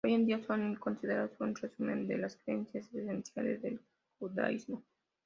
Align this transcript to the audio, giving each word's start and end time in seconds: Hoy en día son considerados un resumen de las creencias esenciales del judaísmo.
Hoy 0.03 0.15
en 0.15 0.25
día 0.25 0.41
son 0.43 0.77
considerados 0.77 1.39
un 1.39 1.53
resumen 1.53 2.07
de 2.07 2.17
las 2.17 2.35
creencias 2.35 2.91
esenciales 2.91 3.61
del 3.61 3.79
judaísmo. 4.17 4.81